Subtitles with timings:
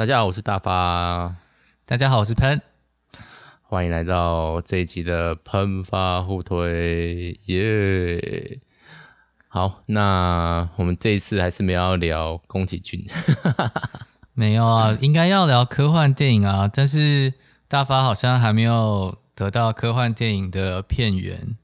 [0.00, 1.36] 大家好，我是大发。
[1.84, 2.58] 大家好，我是喷。
[3.60, 8.58] 欢迎来到这一集的喷发互推，耶、yeah！
[9.48, 13.06] 好，那我们这一次还是没有要聊宫崎骏，
[14.32, 17.34] 没有啊，应该要聊科幻电影啊，但是
[17.68, 21.58] 大发好像还没有得到科幻电影的片源。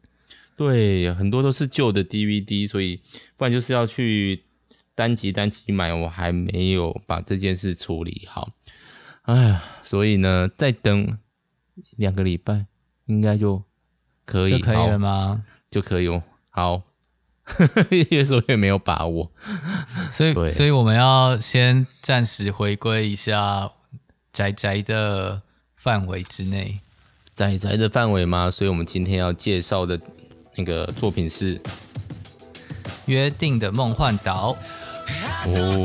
[0.58, 3.00] 对，很多都是旧的 DVD，所以
[3.38, 4.44] 不然就是要去
[4.96, 8.50] 单集单集买，我还没有把这件事处理好。
[9.22, 11.16] 哎呀，所以呢，再等
[11.96, 12.66] 两个礼拜，
[13.04, 13.62] 应该就
[14.24, 15.44] 可以，就可以了吗？
[15.70, 16.24] 就可以哦。
[16.50, 16.82] 好，
[18.10, 19.30] 越说越没有把握，
[20.10, 23.70] 所以，所以我们要先暂时回归一下
[24.32, 25.42] 宅宅的
[25.76, 26.80] 范围之内，
[27.32, 28.50] 宅宅的范围吗？
[28.50, 30.00] 所以我们今天要介绍的。
[30.58, 31.58] 那个作品是
[33.04, 34.54] 《约定的梦幻岛》
[35.46, 35.82] 哦，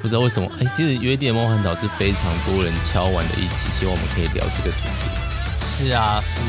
[0.00, 5.10] 不知道为什么，哎，其实《约定的梦幻岛》是非常多人敲完的一集，希望我们可以聊这个主题。
[5.60, 6.40] 是啊，是。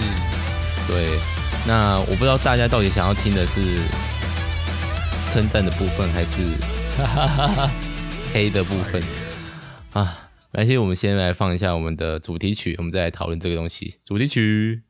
[0.87, 1.17] 对，
[1.67, 3.61] 那我不知道大家到底想要听的是
[5.31, 6.41] 称赞的部分，还是
[8.33, 9.01] 黑的部分
[9.93, 10.19] 啊？
[10.51, 13.95] 没关系，我们先来放一下我们的主题曲，我们再来讨论这个东西。
[14.05, 14.83] 主题曲。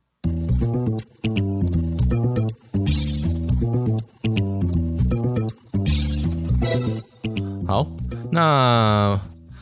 [7.74, 7.88] 好，
[8.32, 9.20] 那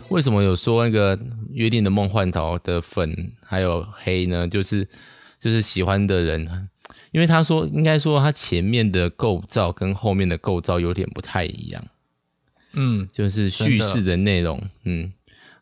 [0.09, 1.17] 为什么有说那个
[1.51, 4.45] 约定的梦幻岛的粉还有黑呢？
[4.45, 4.85] 就是
[5.39, 6.67] 就是喜欢的人，
[7.13, 11.81] 因为他说应该说他前面的构造跟后面的构造有点不太一样，
[12.73, 15.13] 嗯，就是叙事的内容，嗯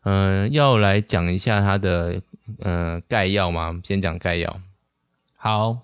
[0.02, 2.20] 嗯、呃，要来讲一下他的
[2.58, 3.80] 呃概要吗？
[3.84, 4.60] 先讲概要。
[5.36, 5.78] 好，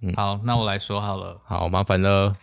[0.00, 1.38] 嗯，好，那我来说好了。
[1.44, 2.34] 好，麻烦了。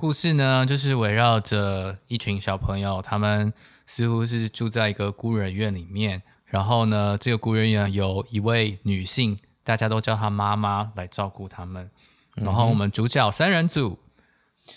[0.00, 3.52] 故事呢，就是围绕着一群小朋友，他们
[3.84, 6.22] 似乎是住在一个孤儿院里面。
[6.46, 11.90] 然后呢，这个孤儿院有一位女性，大家都叫她妈妈来照顾他们。
[12.36, 13.98] 然后我们主角三人组，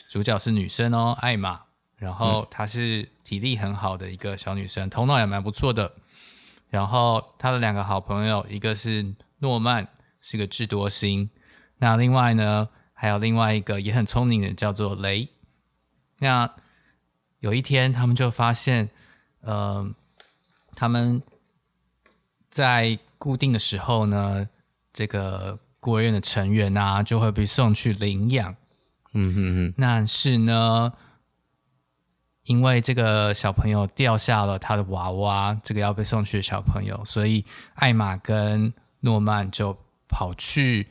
[0.10, 1.62] 主角是女生哦，艾玛。
[1.96, 5.94] 然后她是体力很好的一个小女生，头脑也蛮不错的。
[6.70, 9.88] 然后她的两个好朋友，一个是诺曼。
[10.26, 11.30] 是个智多星，
[11.80, 12.70] 那另外呢，
[13.04, 15.28] 还有另外一个也很聪明的，叫做雷。
[16.20, 16.50] 那
[17.42, 18.90] 有一天，他们就发现，
[19.42, 19.96] 嗯、呃，
[20.74, 21.22] 他们
[22.50, 24.48] 在固定的时候呢，
[24.94, 28.56] 这个孤儿院的成员啊，就会被送去领养。
[29.12, 29.74] 嗯哼哼。
[29.78, 30.94] 但是呢，
[32.46, 37.44] 因为这个小朋友掉下了他的娃娃，这个要被送去的小朋友，所以
[37.74, 39.78] 艾玛跟诺曼就。
[40.16, 40.88] 跑去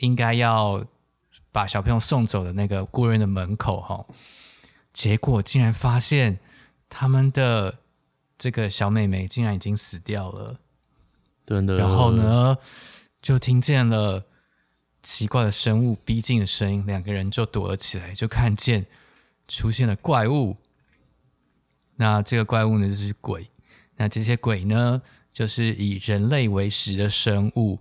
[0.00, 0.84] 应该要
[1.50, 4.04] 把小朋友送走的那个孤儿院的门口，哈，
[4.92, 6.38] 结果竟然发现
[6.90, 7.78] 他们的
[8.36, 10.58] 这个小妹妹竟然已经死掉了，
[11.44, 11.76] 真的。
[11.78, 12.56] 然后呢，
[13.22, 14.24] 就听见了
[15.02, 18.86] 奇怪的生物逼近的声音，两个人就躲了起来，就看见
[19.48, 20.56] 出现了怪物。
[21.96, 23.48] 那这个怪物呢，就是鬼。
[23.96, 27.78] 那这些鬼呢，就是以人类为食的生物，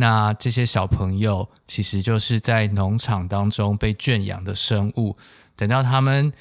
[0.00, 5.14] 那这些小朋友其实就是在农场当中被圈养的生物，
[5.54, 6.32] 等到他们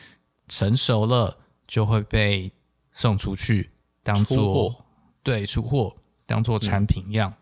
[0.48, 1.38] 成熟了，
[1.68, 2.50] 就会被
[2.94, 3.70] 送出去
[4.02, 4.86] 当做
[5.22, 5.94] 对出货
[6.26, 7.34] 当做产品一样。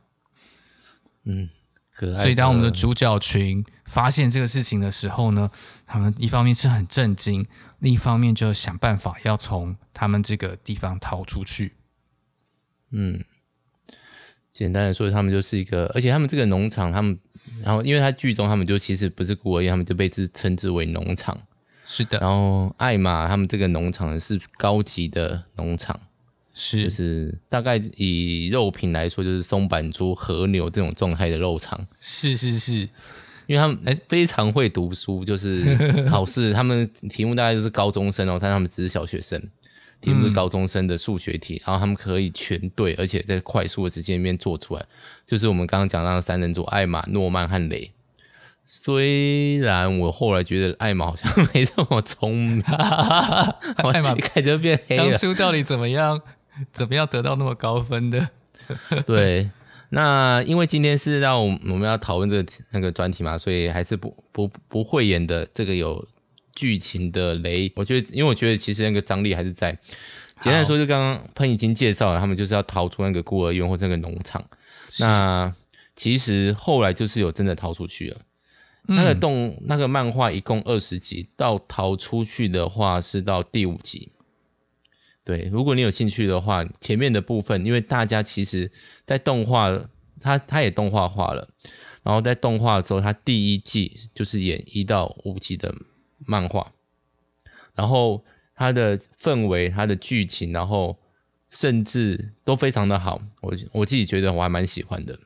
[1.25, 1.47] 嗯，
[1.93, 2.23] 可爱。
[2.23, 5.51] 所以当我们的主角群发现这个事情的时候呢，
[5.85, 7.45] 他们一方面是很震惊，
[7.77, 11.75] 另一方面就想办法要从他们这个地方逃出去。
[12.89, 13.23] 嗯，
[14.57, 17.15] 简单的说，他们就是一个，而且他们这个农场，他们，
[17.63, 21.37] 然后因为他剧中他们就其实不是孤儿院，他们就被自称之为农场。
[21.85, 22.17] 是的。
[22.17, 25.99] 然后艾玛他们这个农场是高级的农场，
[26.55, 31.85] 是，就是大概以肉品来说，就是松板猪、和牛这种状态的肉场。
[31.99, 32.89] 是是是，
[33.45, 39.39] 因为他们哎非常会读书，就是考试，他们题目大概就是高中生哦，但他们只是小学生。
[39.99, 44.85] 题目是高中生的数学题，嗯，然后他们可以全对，而且在快速的时间里面做出来。
[45.25, 47.91] 就是我们刚刚讲到的三人组：艾玛、诺曼和雷。
[48.63, 52.61] 虽然我后来觉得艾玛好像没这么聪明，
[53.77, 55.09] 艾玛一开始就变黑了。
[55.09, 56.21] 当初到底怎么样？
[56.71, 58.29] 怎么样得到那么高分的？
[59.07, 59.49] 对，
[59.89, 66.05] 那因为今天是让我们要讨论这个那个专题嘛，所以还是不不不会演的这个有。
[66.57, 69.77] 剧情的雷，我觉得，因为我觉得其实那个张力还是在。
[70.39, 74.43] 简单来说，就刚刚喷已经介绍了，他们就是要逃出那个孤儿院或这个农场。
[74.99, 75.51] 那
[75.95, 78.21] 其实后来就是有真的逃出去了。
[78.87, 84.11] 嗯、那个动那个漫画一共二十集，到逃出去的话是到第五集。
[85.23, 88.71] 对，如果你有兴趣的话，前面的部分，因为大家其实
[89.07, 89.75] 在动画，
[90.21, 91.49] 他他也动画化了，
[92.03, 95.73] 然后在动画的时候，他第一季就是演一到五集的
[96.25, 96.67] 漫画，
[97.75, 98.23] 然后
[98.55, 100.97] 它的氛围、它的剧情，然后
[101.49, 105.19] 甚至都非常的好，我我自己觉得我还蛮喜欢的。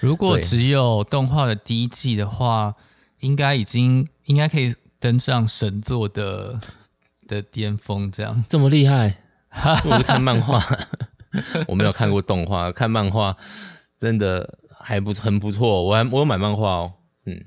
[0.00, 2.74] 如果只有动画的第一季的话，
[3.20, 6.60] 应该已经应该可以登上神作的
[7.26, 8.44] 的巅峰，这样。
[8.48, 9.16] 这么厉害？
[9.84, 10.62] 我是看漫画，
[11.66, 13.36] 我没有看过动画，看漫画
[13.98, 15.82] 真的还不很不错。
[15.82, 16.92] 我还我有买漫画哦，
[17.24, 17.44] 嗯，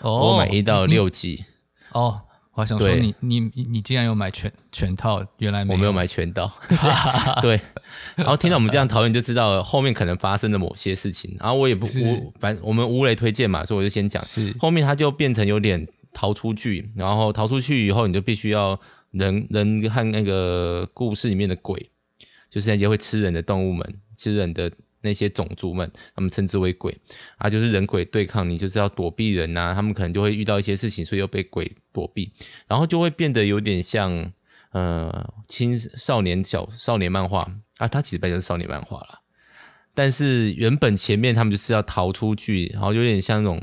[0.00, 1.44] 哦、我买一到六集
[1.94, 2.20] 哦。
[2.54, 6.52] 我还想说你你你你竟然有买全全套，原来没有，我没有买全套。
[7.40, 7.58] 对，
[8.14, 11.34] 然后听到我们这样讨论，就知道后面可能发生的某些事情。
[11.40, 14.22] 然后我也不无反正我们吴雷推荐嘛，所以我就先讲。
[14.22, 18.78] 是后面他就变成有点逃出去，然后逃出去以后，你就必须要
[19.12, 21.90] 人人和那个故事里面的鬼，
[22.50, 24.70] 就是那些会吃人的动物们，吃人的。
[25.02, 26.96] 那些种族们，他们称之为鬼。
[27.36, 32.32] 啊，就是人鬼对抗，你就是要躲避人呐、啊，他们可能就会遇到一些事情，所以又被鬼躲避，
[32.66, 34.32] 然后就会变得有点像
[34.72, 37.46] 呃青少年小少年漫画。
[37.78, 39.20] 啊，它其实本身是少年漫画啦，
[39.92, 43.60] 但是原本前面他们就是要逃出去，然后有点像那种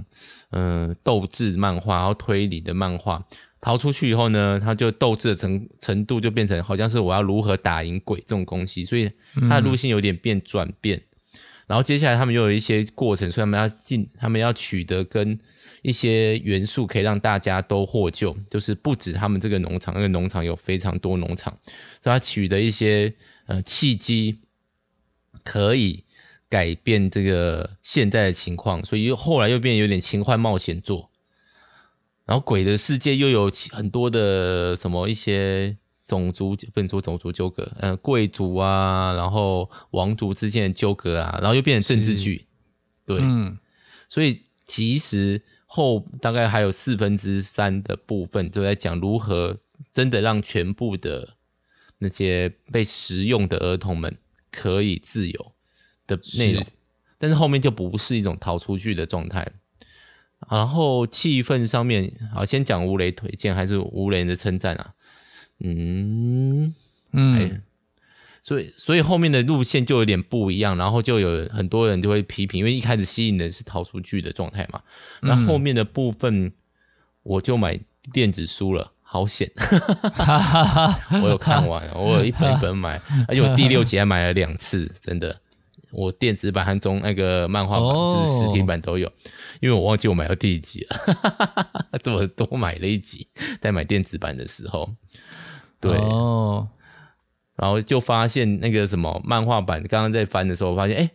[0.51, 3.25] 嗯、呃、斗智漫画，然后推理的漫画，
[3.61, 9.09] 逃出去以后呢，他就斗志的程程度就变成好像是我要如何打赢鬼这种东西，所以
[9.47, 10.97] 他的路线有点变转变。
[10.97, 11.03] 嗯
[11.69, 15.37] 然后接下来他们又有一些过程，所以他们要进，他们要取得跟
[15.83, 18.35] 一些元素，可以让大家都获救。
[18.49, 21.55] 就是不止他们这个农场，那个农场有非常多农场，
[22.01, 23.13] 所以他取得一些
[23.45, 24.39] 呃契机，
[25.43, 26.03] 可以
[26.49, 28.83] 改变这个现在的情况。
[28.83, 31.11] 所以又后来又变得有点奇幻冒险作。
[32.25, 35.77] 然后鬼的世界又有很多的什么一些。
[36.09, 42.47] 种族不能说种族纠葛，呃，贵族啊，然后王族之间的纠葛啊，然后又变成政治剧，
[43.05, 43.55] 对，嗯，
[44.09, 49.55] 所以其实后大概还有四分之三的部分都在讲如何
[49.93, 51.35] 真的让全部的
[51.99, 54.17] 那些被食用的儿童们
[54.51, 55.51] 可以自由
[56.07, 56.69] 的内容，是。
[57.19, 59.47] 但是后面就不是一种逃出去的状态，
[60.49, 64.95] 然后气氛上面，好，先讲吴雷推荐还是吴雷的称赞啊？
[65.59, 66.73] 嗯。
[67.11, 67.61] 嗯、欸，
[68.43, 74.79] 所以所以后面的路线就有点不一样，然后就有很多人就会批评，因为一开始吸引的是逃出去的状态嘛，
[75.21, 76.53] 那后面的部分
[77.23, 77.79] 我就买
[78.13, 79.51] 电子书了，好险，
[81.23, 85.41] 我有看完，我有一本一本买，而且我第六集还买了两次，真的，
[85.89, 89.11] 我电子版和中那个漫画版就是实体版都有，
[89.61, 93.27] 因为我忘记我买到第几集了， 这么多买了一集，
[93.59, 94.93] 在买电子版的时候。
[95.79, 96.65] 对，oh.
[97.55, 101.09] 然后就发现那个什么漫画版，刚刚在翻的时候，我发现哎，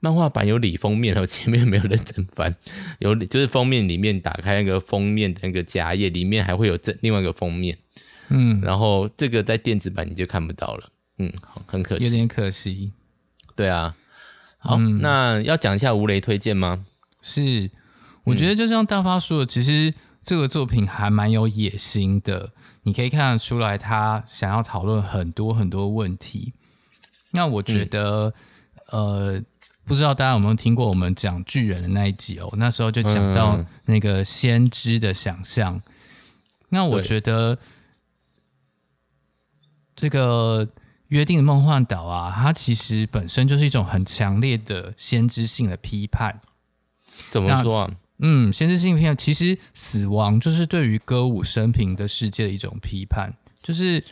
[0.00, 2.54] 漫画版有里封面，然后前面没有认真翻，
[3.00, 7.78] 有就是封面里面打开那个封面的那个夹页，里面还会有这另外一个封面，
[8.28, 10.88] 嗯，然后这个在电子版你就看不到了，
[11.18, 11.32] 嗯，
[11.66, 12.92] 很可惜，有点可惜，
[13.56, 13.94] 对啊，
[14.58, 16.84] 好，嗯、那要讲一下吴雷推荐吗？
[17.20, 17.70] 是，
[18.24, 22.52] 我觉得就像大发说的，其实这个作品还蛮有野心的。
[22.84, 26.52] 你可以看得出来，他想要讨论很多很多问题。
[27.30, 28.32] 那我觉得，
[28.90, 29.02] 嗯、
[29.36, 29.42] 呃，
[29.84, 32.48] 不知道大家有没有听过我们讲巨人的那一集哦？
[32.56, 35.76] 那时候就讲到那个先知的想象。
[35.76, 35.82] 嗯、
[36.70, 37.56] 那我觉得，
[39.94, 40.68] 这个
[41.08, 46.40] 约定的梦幻岛啊，它其实本身就是一种很强烈的先知性的批判。
[47.30, 47.90] 怎么说啊？
[48.24, 54.04] 嗯，先知性片其实死亡就是对于歌舞升平的世界的一种批判，就是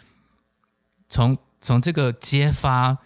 [1.08, 2.98] 从从这个揭发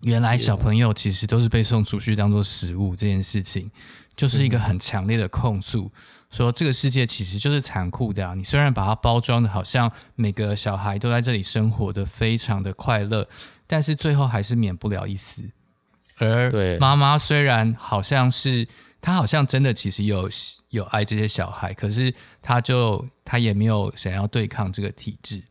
[0.00, 3.70] 原来小朋友其实都是被送出去当做食物这件事情，
[4.16, 5.92] 就是一个很强烈的控诉，
[6.30, 8.32] 说这个世界其实就是残酷的啊。
[8.32, 13.28] 你虽然把它包装的好像每个小孩都在这里生活的非常的快乐，
[13.66, 15.44] 但是最后还是免不了一死。
[16.16, 16.50] 而
[16.80, 18.66] 妈妈虽然好像是。
[19.04, 20.26] 他好像真的其实有
[20.70, 25.42] 有爱这些小孩，可是他就他也没有想要对抗这个体制。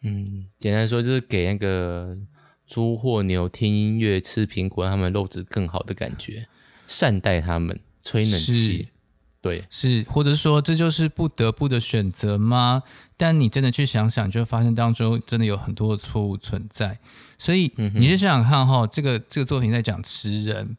[0.00, 2.16] 嗯，简单说就是给那个
[2.66, 6.48] 猪或牛听音乐、吃苹果，让他们肉质更好的感觉，
[6.86, 8.88] 善待他们，吹冷气。
[9.42, 12.82] 对，是，或者说这就是不得不的选择吗？
[13.18, 16.98] 但你真的去想想，就会发现当中真的有很多的错误存在。
[17.36, 20.78] 所以你就想想看哈，这个这个作品在讲吃人，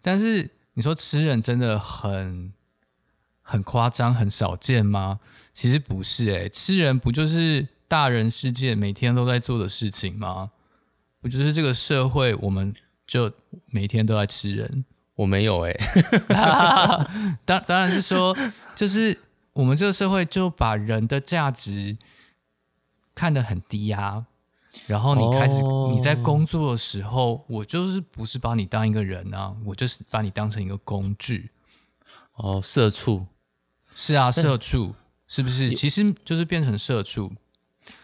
[0.00, 0.50] 但是。
[0.74, 2.52] 你说吃人真的很
[3.42, 5.14] 很夸张、很少见吗？
[5.52, 10.52] 其实不是诶、欸，吃人不就是大人世界每天都在做的事情吗？
[11.20, 12.74] 不就是这个社会，我们
[13.06, 13.30] 就
[13.66, 14.84] 每天都在吃人？
[15.16, 17.06] 我没有哎、欸，
[17.44, 18.34] 当当然是说，
[18.74, 19.18] 就是
[19.52, 21.98] 我们这个社会就把人的价值
[23.14, 24.24] 看得很低啊。
[24.86, 31.50] 然后你开始你在工作的时候，哦、我就是不是把你当一个人啊，我就是把你当成一个工具。
[32.34, 33.26] 哦，社畜。
[33.94, 34.94] 是啊，社畜
[35.26, 35.72] 是不是？
[35.72, 37.32] 其实就是变成社畜。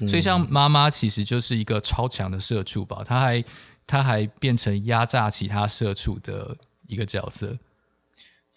[0.09, 3.45] 所以像妈妈其实就是一个超强的社畜吧，她还
[3.87, 6.57] 她还变成压榨其他社畜的
[6.89, 7.57] 一个角色。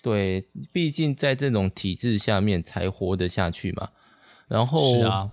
[0.01, 3.89] 对，毕竟在这种体制下面才活得下去嘛。
[4.47, 5.29] 然后是啊，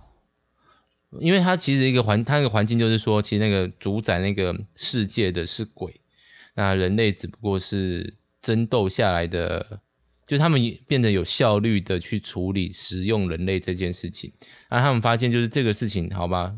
[1.19, 5.99] 因为他其实一个环，他那个环境就是说，其实那个主宰那个世界的是鬼，
[6.55, 9.81] 那人类只不过是争斗下来的。
[10.27, 14.29] 就他们变得有效率的去处理使用人类这件事情，
[14.69, 16.53] 那他们发现就是这个事情，好吧，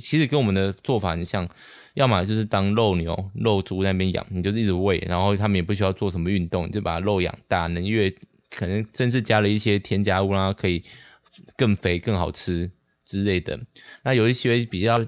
[0.00, 1.48] 其实跟我们的做法很像，
[1.94, 8.12] 要么就是当肉牛、肉猪那边养，你就是一直喂，然后他们也不需要做什么运动，你就把肉养大，能越
[8.50, 10.82] 可能甚至加了一些添加物，让它可以
[11.56, 12.68] 更肥、更好吃。
[13.04, 13.58] 之类的。
[14.02, 14.98] 那有一些比较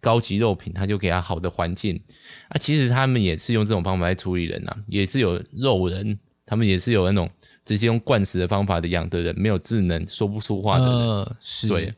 [0.00, 2.00] 高级肉品，他就给他好的环境。
[2.48, 7.30] 啊，其实他们也是用这种方法来处理人呐、啊，也是有肉人，他们也是有那种。
[7.64, 11.92] 直接用灌食的方法的养的人，没有智能、说不出话的人，呃、是对，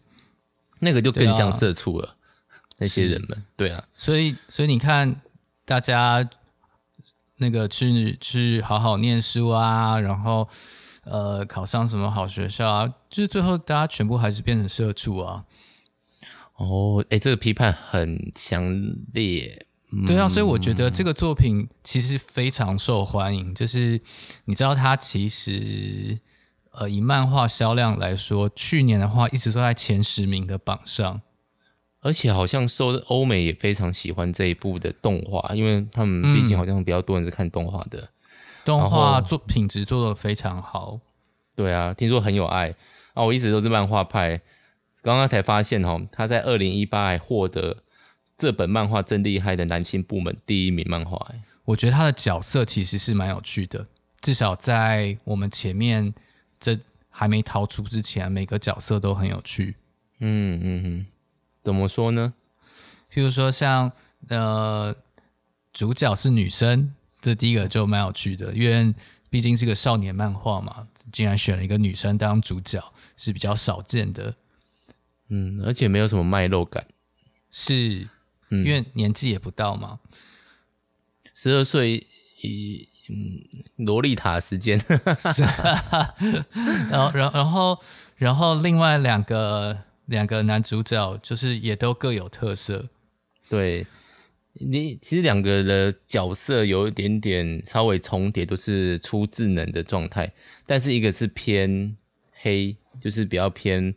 [0.80, 2.08] 那个就更像社畜了。
[2.08, 2.16] 啊、
[2.78, 5.20] 那些人们，对啊，所以所以你看，
[5.64, 6.28] 大家
[7.36, 10.48] 那个去去好好念书啊，然后
[11.10, 15.44] 呃考上什么好学校啊，就是最后大家全部还是变成社畜啊。
[16.56, 18.64] 哦，哎、欸，这个批判很强
[19.12, 19.66] 烈。
[20.06, 23.52] 对啊，所以我觉得这个作品其实非常受欢迎。
[23.52, 24.00] 就是
[24.44, 26.16] 你知道，它其实
[26.70, 31.20] 呃，以漫画销量来说，去年的话一直都在前十名的榜上，
[32.02, 37.98] 而且好像受欧美也非常喜欢这一部的动画，因为他们毕竟好像比较多人是看动画的。
[38.00, 38.08] 嗯、
[38.64, 41.00] 动画做品质做的非常好。
[41.54, 42.74] 对啊，听说很有爱
[43.14, 43.24] 啊！
[43.24, 44.40] 我一直都是漫画派，
[45.02, 47.78] 刚刚才发现哦，他在二零一八还获得。
[48.36, 51.30] 这本漫画真厉害的男性部门第一名漫画，
[51.66, 53.86] 我觉得他的角色其实是蛮有趣的，
[54.22, 56.14] 至少在我们前面
[56.58, 56.78] 这
[57.10, 59.76] 还没逃出之前，每个角色都很有趣。
[60.20, 61.06] 嗯嗯嗯，
[61.62, 62.32] 怎么说呢？
[63.12, 63.92] 譬如说像
[64.28, 64.96] 呃，
[65.74, 68.94] 主角是女生，这第一个就蛮有趣的，因为
[69.28, 72.82] 毕竟是个少年漫画嘛，竟然选了一个女生当主角
[73.16, 74.34] 是比较少见的。
[75.28, 76.86] 嗯，而且没有什么卖肉感，
[77.50, 78.08] 是。
[78.52, 80.00] 因为年纪也不到嘛，
[81.36, 82.04] 十二岁，
[82.42, 84.76] 以嗯，萝莉塔时间，
[85.16, 86.12] 是啊，
[86.90, 87.82] 然后，然后，然后，
[88.16, 92.88] 然后，另外两个两个男主角就是也都各有特色。
[93.48, 93.86] 对，
[94.54, 100.32] 你其实两个的角色有一点点稍微重叠，都是出智能的状态，
[100.66, 101.96] 但是一个是偏
[102.32, 103.94] 黑，就是比较偏，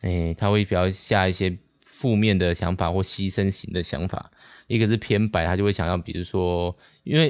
[0.00, 1.56] 哎，他会比较下一些。
[1.86, 4.32] 负面的想法或牺牲型的想法，
[4.66, 7.28] 一个是偏白，他就会想要，比如说，因为，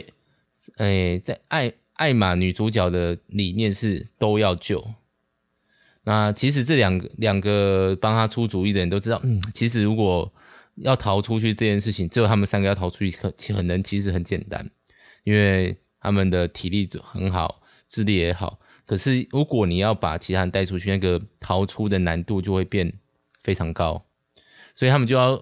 [0.78, 4.83] 诶、欸，在艾艾玛女主角的理念是都要救。
[6.04, 10.33] 那其实这两个两个帮他出主意的人都知道，嗯，其实如果
[10.76, 14.69] 要逃出去这件事情，只有他们三个要逃出去，可可能其实很简单，
[15.25, 18.59] 因为他们的体力很好，智力也好。
[18.87, 22.93] 可是如果你要把其他人带出去，那个逃出的难度就会变
[23.43, 24.04] 非常高。
[24.76, 25.40] 所以他们就要，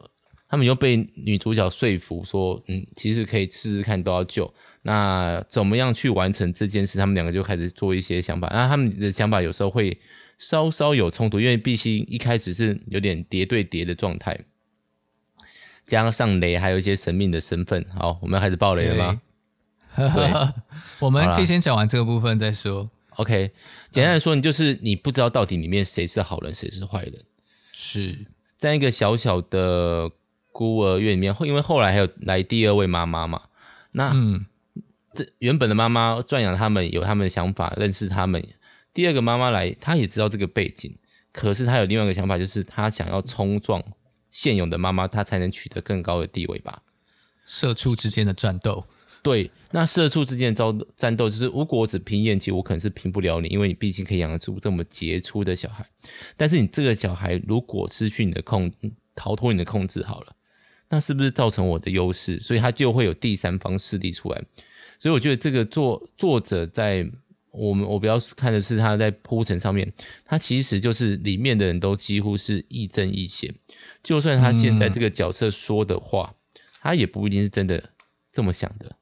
[0.49, 4.53] 他们又被女主角说服说，嗯，其实可以试试看，都要救。
[4.83, 6.99] 那怎么样去完成这件事？
[6.99, 8.49] 他们两个就开始做一些想法。
[8.53, 9.99] 那他们的想法有时候会
[10.39, 14.39] 稍稍有冲突，因为毕竟一开始是有点叠对叠的状态，
[15.85, 17.85] 加上雷还有一些神秘的身份。
[17.95, 19.21] 好，我们要开始爆雷了吗？
[21.01, 22.89] 我们可以先讲完这个部分再说。
[23.17, 23.51] OK，
[23.91, 27.15] 简单来说，你就是你不知道到底里面谁是好人，谁是坏人。
[27.73, 28.27] 是。
[28.57, 30.11] 在一个小小的
[30.51, 33.43] 孤儿院里面，因为后来还有来第二位妈妈嘛，
[33.91, 34.47] 那、嗯、
[35.12, 38.43] 这原本的妈妈转养他们，有他们的想法，认识他们。
[38.95, 40.97] 第二个妈妈来，她也知道这个背景，
[41.33, 43.83] 可是她有另外一个想法，就是她想要冲撞
[44.33, 46.83] 现有的妈妈，她才能取得更高的地位吧。
[47.47, 48.85] 社畜之间的战斗。
[49.23, 55.87] 对，那社畜之间的战战斗，就是如果我只凭演技，我可能是拼不了你，因为你毕竟可以养得出这么杰出的小孩。
[56.37, 58.73] 但是你这个小孩如果失去你的控，
[59.15, 60.35] 逃脱你的控制好了，
[60.89, 62.41] 那是不是造成我的优势？
[62.41, 64.43] 所以他就会有第三方势力出来。
[64.99, 67.09] 所以我觉得这个作作者在
[67.53, 69.93] 我们我比较看的是他在铺陈上面，
[70.25, 73.55] 他其实就是里面的人都几乎是亦正亦邪。
[74.02, 77.90] 就算他现在这个角色说的话，嗯、他也不一定是真的
[78.32, 78.97] 这么想的。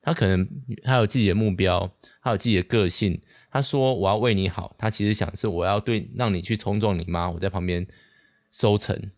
[0.00, 0.48] 他可能
[0.82, 1.90] 他有自己的目标，
[2.22, 3.20] 他有自己的个性。
[3.50, 7.86] 他说我要为你好，他其实想是我要对让你去冲撞你妈，我在旁边
[8.52, 9.10] 收成。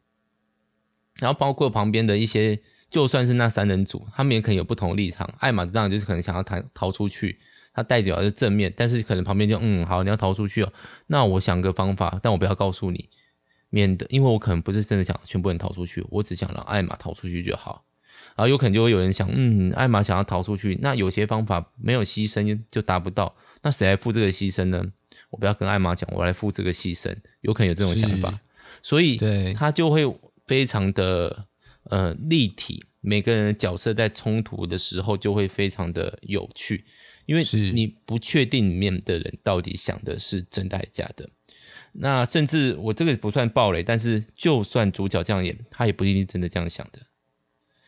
[1.19, 5.33] 然后包括旁边的一些，就算是那三人组，他们也可能有不同的立场。
[5.39, 7.39] 艾玛当然就是可能想要逃逃出去，
[7.75, 10.73] 他代表的是正面，但是可能旁边就嗯好，你要逃出去哦，
[11.09, 13.09] 那我想个方法，但我不要告诉你，
[13.71, 17.85] 免得因为我可能不是真的想全部人逃出去，我只想让艾玛逃出去就好。
[18.37, 24.85] 然后有可能就会有人想，嗯，艾玛想要逃出去，那有些方法没有牺牲就达不到，那谁来付这个牺牲呢？
[25.31, 28.39] 我不要跟艾玛讲，我来付这个牺牲，有可能有这种想法，
[28.83, 30.05] 所以对他就会。
[30.47, 31.47] 非常的
[31.85, 36.85] 呃立体，每个人的角色在冲突的时候就会非常的有趣，
[37.25, 41.31] 因为你不确定里面的人到底想的是真的还是假的。
[41.93, 47.01] 那甚至我这个不算暴雷，但是就算主角这样演，他也不一定真的这样想的。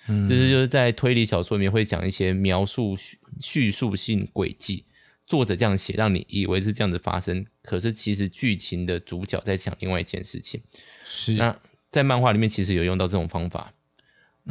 [0.09, 2.97] 嗯，这是就是在推理小说里面会讲一些描述
[3.40, 4.85] 叙述性轨迹，
[5.26, 10.62] 作者这样写，让你以为是这样子发生，可是其实剧情的主角在想另外一件事情。
[11.04, 11.56] 是那。
[11.92, 13.71] 在漫画里面其实有用到这种方法，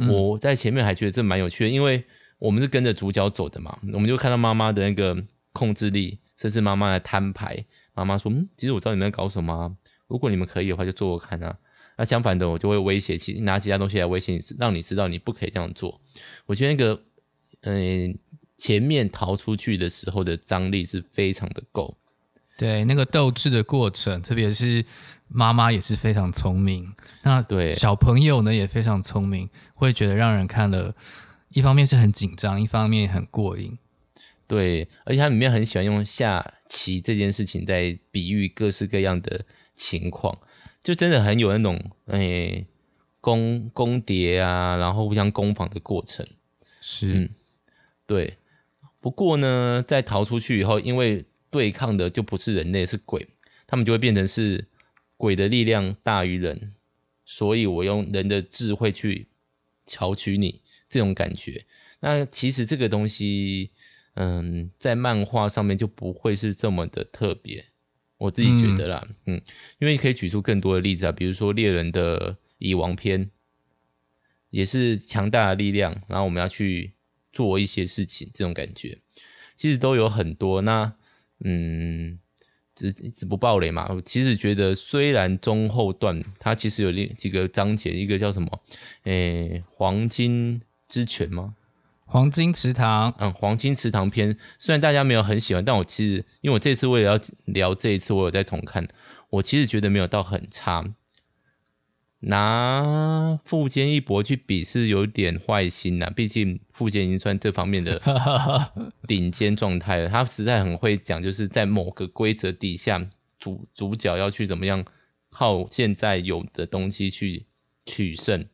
[0.08, 2.04] 我在前面还觉得这蛮有趣的，因为
[2.38, 7.64] 我们是跟着主角走的嘛，我们就看到妈妈的那个控制力，甚至妈妈的摊牌。
[7.94, 9.70] 妈妈说：“嗯，其实我知道你们在搞什么啊，
[10.08, 11.56] 如果你们可以的话，就做做看啊。”
[11.96, 16.00] 那相反的，我就会威胁其拿其他东西来威胁你，让你知道你不可以这样做。
[16.46, 17.02] 我觉得那个，
[17.62, 18.18] 嗯，
[18.56, 21.96] 前面逃出去的时候的张力是非常的够。
[22.56, 24.84] 对，那个斗智的过程，特别是。
[25.34, 30.94] 妈妈也是非常聪明，那对小朋友呢也非常聪明，会觉得让人看了，
[31.48, 33.78] 一方面是很紧张，一方面很过瘾。
[34.52, 40.38] 对，而且它里面很喜欢用下棋这件事情在比喻各式各样的情况，
[40.82, 42.66] 就真的很有那种诶
[43.22, 46.26] 攻攻蝶啊，然后互相攻防的过程。
[46.82, 47.30] 是、嗯，
[48.06, 48.36] 对。
[49.00, 53.26] 不过呢，在逃出去以后，因为对抗的就不是人类，是鬼，
[53.66, 54.66] 他们就会变成是。
[55.16, 56.74] 鬼的力量大于人，
[57.24, 59.28] 所以我用人的智慧去
[59.86, 61.64] 巧取你这种感觉。
[62.00, 63.70] 那其实这个东西，
[64.14, 67.64] 嗯，在漫画上面就不会是这么的特别，
[68.18, 69.42] 我自己觉得啦，嗯，嗯，
[69.78, 73.30] 因为可以举出更多的例子啊，比如说猎人的蚁王篇，
[74.50, 76.92] 也是强大的力量，然后我们要去
[77.32, 78.98] 做一些事情，这种感觉
[79.56, 80.62] 其实都有很多。
[80.62, 80.94] 那，
[81.40, 82.18] 嗯。
[82.74, 83.86] 只只不暴雷嘛？
[83.94, 88.62] 我其实觉得，虽然中后段它其实有另几个章节，一个叫什么？
[89.02, 89.12] 诶、
[89.50, 91.54] 欸，黄金之泉吗？
[92.12, 93.14] 黄金池塘。
[93.18, 98.86] 嗯，黄金池塘篇，虽然大家没有很喜欢，但我其实因为我这次为了要聊这一次，我有在重看，
[99.30, 100.84] 我其实觉得没有到很差。
[102.24, 108.00] 拿富坚一博去比是有点坏心呐，毕竟富坚已经算这方面的
[109.08, 110.08] 顶尖状态了。
[110.08, 113.04] 他实在很会讲，就是在某个规则底下，
[113.38, 114.84] 主主角要去怎么样
[115.30, 117.46] 靠现在有的东西去
[117.86, 118.46] 取胜，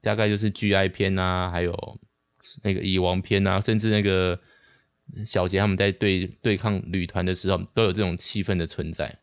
[0.00, 2.00] 大概就是 GI 篇啊，还有
[2.62, 4.40] 那个蚁王篇啊，甚至那个
[5.26, 9.20] 小杰他们在对对抗旅团的时候，都有这种气氛的存在。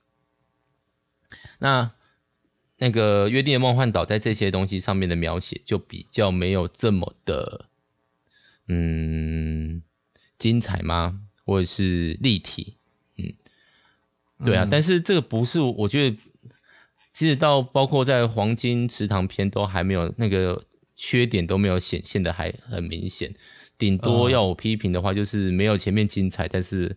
[1.60, 1.92] 那。
[2.84, 7.68] 那个约定的梦幻岛在这些东西上面的描写就比较没有这么的，
[8.68, 9.84] 嗯，
[10.40, 11.22] 精彩吗？
[11.46, 12.78] 或者是立体？
[13.18, 13.34] 嗯，
[14.44, 14.64] 对啊。
[14.64, 16.18] 嗯、但是这个不是，我觉得
[17.12, 20.66] 其实到包括在黄金池塘篇都还没有那个
[21.02, 23.34] 缺点都没有显现的还很明显。
[23.78, 26.96] 顶多要我批评的话，就是没有前面精彩，但是。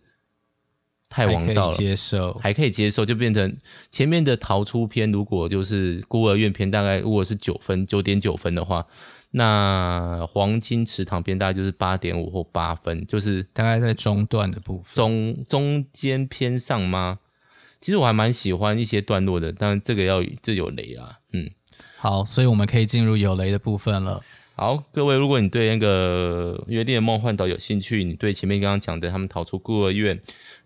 [1.07, 3.55] 太王道了，还可以接受，还可以接受，就变成
[3.91, 5.09] 前面的逃出篇。
[5.11, 8.85] 如果就是孤儿院篇，大概如果是九分，九点九分的话，
[9.29, 17.19] 那黄金池塘篇大概就是八点五或八分，就是大概在中段的部分，中中间偏上吗？
[17.79, 21.51] 其实我还蛮喜欢一些段落的，但这个要这有雷啊，嗯，
[21.97, 24.21] 好，所以我们可以进入有雷的部分了。
[24.55, 30.19] 好，各位，如果你对那个约定的梦幻岛有兴趣，你对前面刚刚讲的他们逃出孤儿院。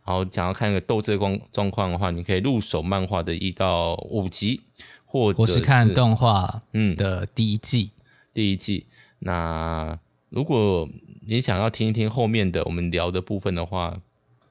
[0.05, 4.61] 然后想要看个斗智光状况的话，你可以入手漫画的一到五集，
[5.05, 8.01] 或者是，是看动画嗯的第一季，嗯，
[8.33, 8.87] 第一季。
[9.19, 10.89] 那如果
[11.27, 14.01] 你想要听一听后面的我们聊的部分的话，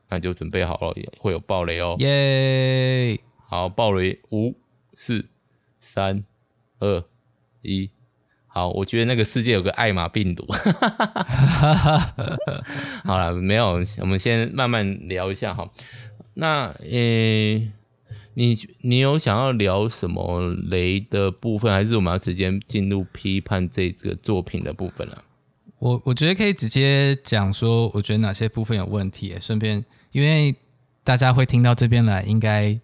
[0.09, 1.97] 那就准备好了，会有暴雷哦。
[1.99, 3.18] 耶！
[3.49, 4.55] 好，暴雷，五、
[4.94, 5.27] 四、
[5.81, 6.23] 三、
[6.80, 7.04] 二、
[7.62, 7.90] 一，
[8.46, 10.46] 好，我觉得那个世界有个艾玛病毒。
[13.04, 15.70] 好了，没有，我们先慢慢聊一下哈。
[16.34, 17.72] 那呃、欸，
[18.34, 25.24] 你你有想要聊什么雷的部分，还是我们要直接进入批判这个作品的部分了？
[25.80, 30.54] 我我觉得可以直接讲说，我觉得哪些部分有问题，顺便因为
[31.04, 32.76] 大家会听到这边来，应该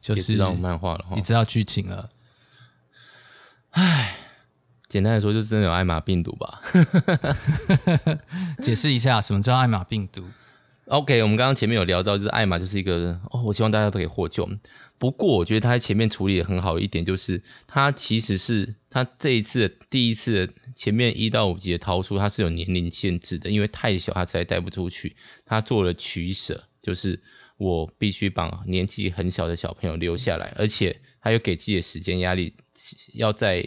[0.00, 2.10] 就是知道漫画了，你知道剧情了。
[3.72, 4.16] 唉，
[4.88, 6.62] 简单来说，就是真的有艾玛病毒吧？
[8.62, 10.24] 解释一下，什么叫艾玛病毒
[10.86, 14.46] ？OK，我们刚刚前面有聊到，就是艾玛就是一个哦，我希望大家都可以获救。
[14.98, 25.16] 不过，我觉得他在前面处理的很好一点，就是他其实是他这一次的第一次的前面一到五集的逃出，他是有年龄限制的，因为太小他实在带不出去。
[25.46, 27.18] 他做了取舍，就是
[27.56, 32.54] 我必须把年纪很小的小朋友留下来，而且他又给自己的时间压力。
[33.14, 33.66] 要在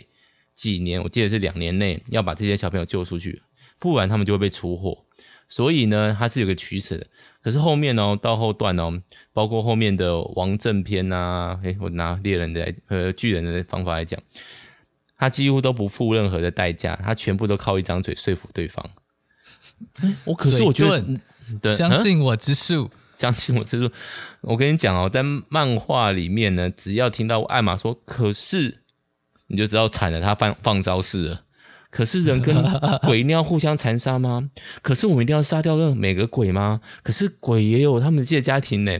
[0.54, 3.42] 几年，我记得是两年内要把这些小朋友救出去，
[3.78, 5.04] 不然他们就会被出货。
[5.48, 7.06] 所以呢，他是有个取舍的。
[7.44, 9.00] 可是后面哦，到后段哦，
[9.32, 14.20] 包括后面的王正篇呐、啊，诶，我拿猎人的呃巨人的方法来讲，
[15.18, 18.84] 他几乎都不付任何的代价，他全部都靠一张嘴说服对方。
[20.24, 21.06] 我可是我觉得，
[21.62, 22.90] 对， 相信我之术，
[23.20, 23.92] 相信我之术。
[24.42, 28.80] 我跟你讲哦，在漫画里面呢，只要听到艾玛说“可是”。
[29.48, 31.42] 你就知道惨了，他放放招式了。
[31.90, 32.56] 可是人跟
[33.04, 34.50] 鬼一定要互相残杀吗？
[34.82, 36.82] 可是我们一定要杀掉任每个鬼吗？
[37.04, 38.98] 可是鬼也有他们自己的家庭呢。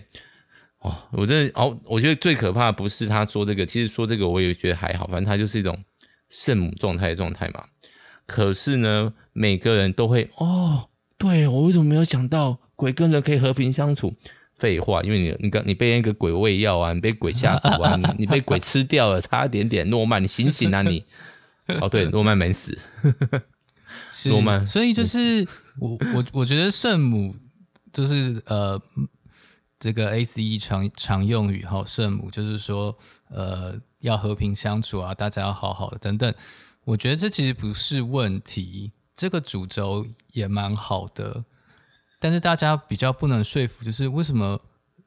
[0.80, 5.78] 哦，我真的哦，我觉得最可怕不是他说这个，其实说这个我也觉得还好，反正他就是一种
[6.30, 7.66] 圣母状态的状态嘛。
[8.26, 14.14] 可是呢，每个人都会哦，对，我为什么没有想到鬼跟人可以和平相处？
[14.58, 19.90] 废话，因为你你刚你被那个鬼喂药啊，你被鬼下毒啊，你你被鬼吃掉了，差一点点。
[19.90, 21.04] 诺曼，你醒醒啊你！
[21.82, 22.78] 哦，对，诺曼没死。
[24.12, 25.46] 是诺曼，所以就是
[25.80, 27.36] 我我我觉得圣母
[27.92, 28.82] 就是呃
[29.80, 32.98] 这个 A C E 常常用语哈，圣母就是说
[33.30, 36.34] 呃要和平相处啊，大家要好好的等等。
[36.84, 41.44] 我觉得这其实不是问题，这个主轴也蛮好的。
[42.26, 44.60] 但是大家比较不能说服，就是为什么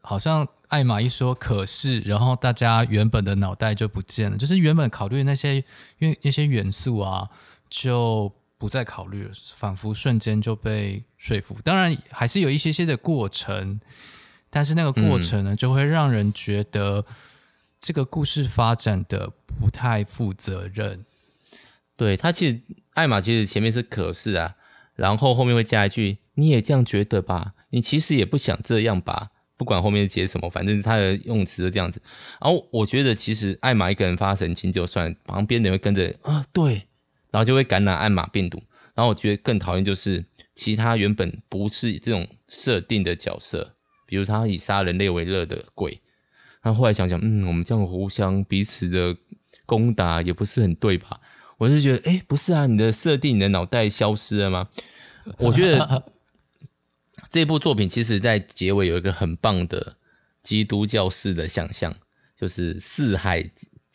[0.03, 5.57] 好像艾玛一说可是，然后大家原本的脑袋就不见了，就是原本考虑的那些
[5.99, 7.29] 因为那些元素啊，
[7.69, 11.57] 就不再考虑了，仿佛瞬间就被说服。
[11.65, 13.81] 当然还是有一些些的过程，
[14.49, 17.05] 但是那个过程呢，就会让人觉得
[17.81, 21.05] 这个故事发展的不太负责任。
[21.97, 22.61] 对，他其实
[22.95, 24.55] 艾玛其实前面是可是啊，
[24.99, 26.19] 然后后面会加一句。
[26.35, 27.55] 你也这样觉得吧？
[27.71, 29.31] 你其实也不想这样吧？
[29.57, 32.01] 不管后面接什么，反正他的用词是这样子。
[32.41, 36.75] 然后我觉得，其实艾玛一个人发神经就算，旁边人会跟着啊，对，
[37.33, 38.63] 然后就会感染艾玛病毒。
[38.95, 43.75] 然后我觉得更讨厌就是其他原本不是这种设定的角色，
[44.07, 46.01] 比如他以杀人类为乐的鬼。
[46.63, 49.17] 然后后来想想，嗯，我们这样互相彼此的
[49.67, 51.21] 攻打也不是很对吧？
[51.59, 54.69] 我就觉得，哎，不是啊，你的设定，你的脑袋消失了吗？
[55.37, 56.05] 我觉得。
[57.31, 59.97] 这部作品其实，在结尾有一个很棒的
[60.43, 61.95] 基督教式的想象，
[62.35, 63.51] 就是四海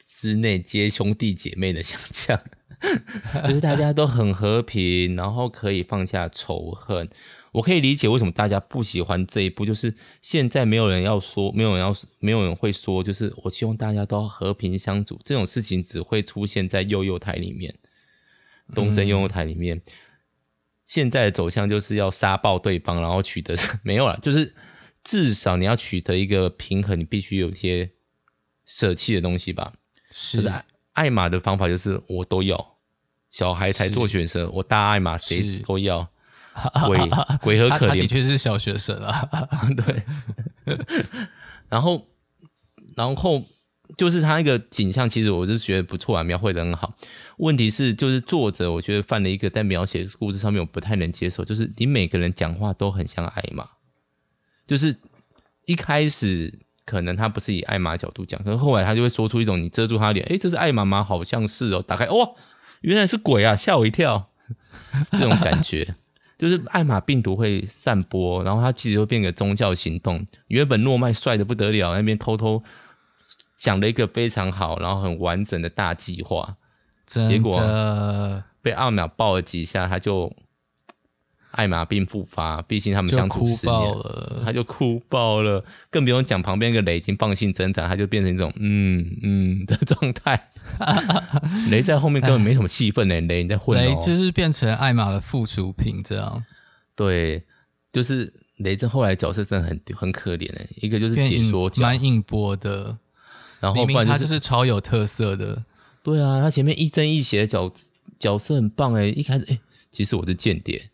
[0.05, 2.39] 之内皆兄弟姐妹的想象，
[3.47, 7.09] 就是大家都很和平，然后可以放下仇恨。
[7.53, 15.19] 我可以理解为什么大家不喜欢这一部，就是现在没有人要说，没有人要，没有人会说，就是我希望大家都和平相处。
[15.23, 17.73] 这种事情只会出现在幼幼台里面，
[18.73, 19.77] 东森幼幼台里面。
[19.77, 19.81] 嗯
[20.85, 24.53] 现在的走向就是要杀爆对方，然后取得没有了，就是
[25.01, 27.89] 至少你要取得一个平衡，你必须有一些
[28.65, 29.73] 舍弃的东西吧。
[30.11, 32.72] 是的，艾玛的方法就是我都要，
[33.33, 36.07] 小孩才做选择，我大艾玛谁都要，
[36.87, 36.97] 鬼
[37.41, 37.99] 鬼和可怜？
[37.99, 39.29] 的确是小学生啊，
[39.75, 40.03] 对。
[41.67, 42.07] 然后，
[42.95, 43.43] 然后。
[43.95, 46.95] 就是他那个景象，其实我是觉得不错啊，描绘的很好。
[47.37, 53.67] 问题是，就是作者我觉得犯了一个在描写故事上面我不太能接受，就是你每个人讲话都很像艾玛。
[54.65, 54.95] 就是
[55.65, 61.03] 一开始可能他不是以艾玛角度讲，可是后来他就会说出一种你遮住他脸，诶，这是艾玛吗？
[61.03, 61.83] 好像是哦。
[61.85, 62.27] 打开，哇，
[62.83, 64.29] 原来是鬼啊，吓我一跳。
[65.11, 65.95] 这种感觉，
[66.37, 70.23] 就是艾玛病毒会散播，然后它其实会变个宗教行动。
[70.47, 72.63] 原本诺曼帅的不得了，那边偷偷。
[73.55, 76.57] 讲了一个非常好，然后很完整的大计划，
[77.05, 77.57] 结果
[78.61, 80.31] 被奥秒爆了几下，他就
[81.53, 83.95] 艾玛病复发，毕竟他们相处十年，
[84.45, 90.51] 他就哭爆了，更不用讲旁边一个雷已经放心挣扎，他就变成一种嗯嗯的状态。
[91.69, 96.43] 雷在后面根本没什么戏份呢，雷你在混、喔，雷就是变成艾玛的附属品这样。
[96.95, 97.43] 对，
[97.91, 102.97] 就是雷在后来角色真的很很可怜哎，一个就是解说家，蛮硬波的，
[103.59, 105.63] 然后不然、就是、他就是超有特色的。
[106.01, 107.71] 对啊，他前面一正一邪的角
[108.19, 109.59] 角色很棒哎，一开始哎。
[109.91, 110.89] 其实我是间谍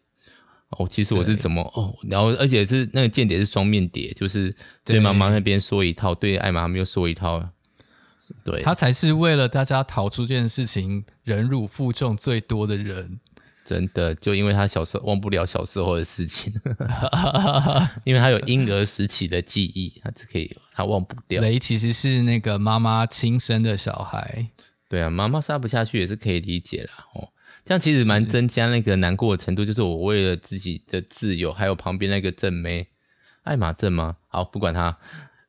[0.77, 4.55] 哦，其实我是怎么哦，然后而且是那个间谍是双面谍，就是
[4.85, 7.43] 对妈妈那边说一套，对艾玛他们又说一套，
[8.45, 13.19] 对，他才是为了大家逃出这件事情忍辱负重最多的人，
[13.65, 16.53] 真的，就因为他小时候忘不了小时候的事情，
[18.05, 21.41] 因为他有婴儿时期的记忆，他只可以他忘不掉。
[21.41, 24.47] 雷其实是那个妈妈亲生的小孩，
[24.87, 26.91] 对啊，妈妈杀不下去也是可以理解啦。
[27.15, 27.29] 哦。
[27.69, 32.87] 这样其实蛮增加那个难过的程度，就是我为了自己的自由，还有旁边那个正妹，
[33.43, 34.15] 艾玛正吗？
[34.27, 34.97] 好，不管他，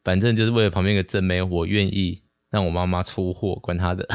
[0.04, 4.06] 反正就是为了旁边那个正妹，我愿意让我妈妈出货，管他的。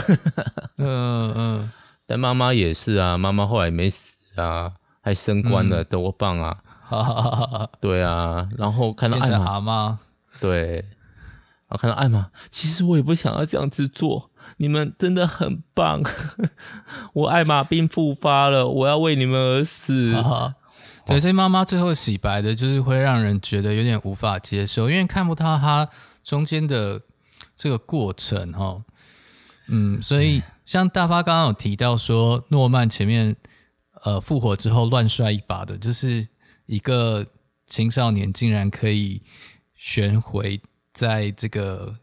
[0.78, 1.72] 嗯嗯。
[2.06, 6.62] 但妈妈也是啊，妈妈后来没死啊，还升官了，多棒啊！
[6.88, 9.98] 哈哈哈哈对啊，然后看到艾玛，
[10.40, 10.76] 对，
[11.68, 14.30] 然后看到艾玛，其实我也不想要这样子做。
[14.58, 16.02] 你们真的很棒，
[17.14, 20.14] 我艾玛病复发了，我要为你们而死。
[21.06, 25.88] 对，所以妈妈最后洗白的，就是会让人觉得有点无法接受，因为看不到她
[26.24, 27.02] 中间的
[27.56, 28.82] 这个过程哈。
[29.68, 33.36] 嗯，所以像大发刚刚有提到说，诺曼前面
[34.04, 36.28] 呃复活之后乱摔一把的，就是
[36.66, 37.26] 一个
[37.68, 39.22] 青少年竟然可以
[39.76, 40.62] 旋回
[40.94, 41.94] 在这个。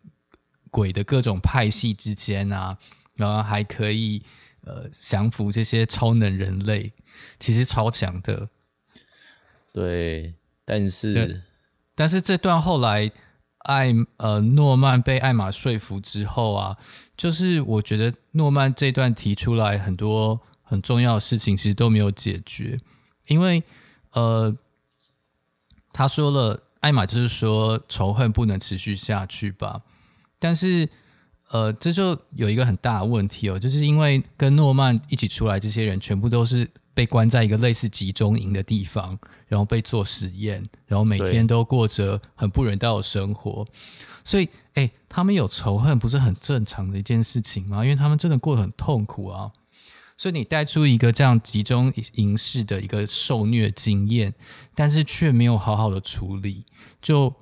[0.73, 2.79] 鬼的各种派系之间啊，
[3.15, 4.23] 然后还可以
[4.63, 6.93] 呃降服这些超能人类，
[7.39, 8.49] 其实超强的。
[9.71, 11.43] 对，但是
[11.95, 13.13] 但是这段后来
[13.59, 16.79] 艾呃诺曼被艾玛说服之后啊，
[17.19, 22.79] 就是我觉得诺曼这段提出来很多很重要的事情，其实都没有解决，
[23.27, 23.63] 因为
[24.13, 24.57] 呃
[25.93, 29.83] 他说了，艾玛就是说仇恨不能持续下去吧。
[30.43, 30.89] 但是，
[31.51, 43.65] 呃，这就有一个很大的问题哦，就是因为跟诺曼一起出来这些人，全部都是被关在一个类似集中营的地方，然后被做实验，然后每天都过着很不人道的生活。
[44.25, 47.85] 所以，哎，他们有仇恨不是很正常的一件事情吗？
[47.85, 49.49] 因为他们真的过得很痛苦啊。
[50.19, 54.35] 所以你带出一个这样集中营式的一个受虐经验，
[54.75, 56.65] 但是却没有好好的处理，
[57.01, 57.33] 就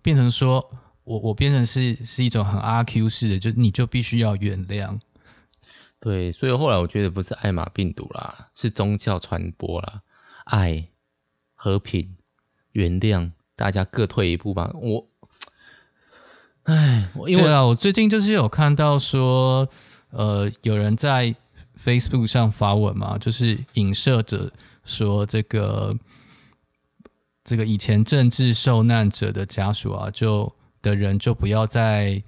[0.00, 0.70] 变成说。
[1.04, 4.98] 我我变成是是一种很阿 Q 式的，就你就必须要原谅。
[6.00, 10.00] 对，所以后来我觉得不是艾玛病毒啦，是宗教传播啦，
[10.44, 10.88] 爱、
[11.54, 12.16] 和平、
[12.72, 14.70] 原谅，大家各退一步吧。
[14.74, 15.06] 我，
[16.62, 19.68] 哎，因为对啊，我最近就是有看到说，
[20.10, 21.34] 呃，有人在
[21.78, 24.50] Facebook 上发文嘛，就是影射着
[24.86, 25.94] 说这个
[27.44, 30.50] 这个以前政治受难者的家属啊，就。
[30.84, 32.22] 的人就不要再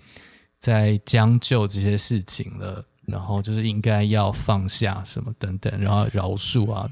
[0.59, 6.91] 再将就这些事情了，然后就是应该要放下什么等等，然后饶恕啊。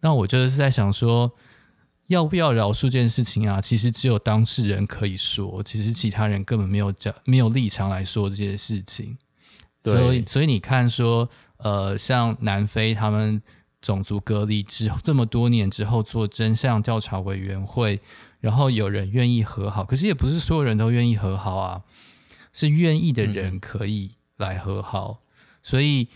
[0.00, 1.30] 那我就是在想说，
[2.06, 3.60] 要不要饶恕这件事情啊？
[3.60, 9.18] 其实只有当事人可以说，其实其他人根本没有讲，没有立场来说这些事情。
[9.82, 9.96] 对。
[9.96, 13.42] 所以，所以你看说，呃，像南非他们
[13.80, 18.00] 种族隔离之后这么多年之后做真相调查委员会。
[18.40, 21.82] 然后有人愿意和好，可是也不是所有人都愿意和好啊，
[22.52, 25.26] 是愿意的人可以来和好，嗯、
[25.62, 26.08] 所以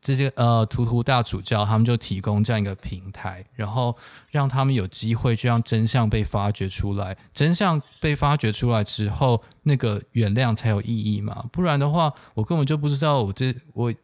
[0.00, 3.96] 这些呃图图大主教他们就提供这样一个平台，然后
[4.30, 13.94] 让他们有机会去让真相被发掘出来，真相被发掘出来之后，那个原谅才有意义嘛，不然的话，我根本就不知道我这我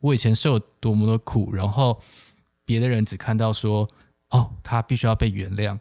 [0.00, 1.98] 我以前受了多么的苦，然后
[2.64, 3.88] 别的人只看到说
[4.30, 5.78] 哦，他必须要被原谅。